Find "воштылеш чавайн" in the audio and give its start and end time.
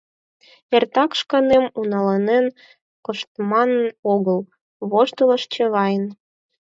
4.89-6.03